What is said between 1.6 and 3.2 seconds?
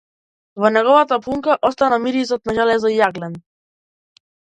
остана мирисот на железо и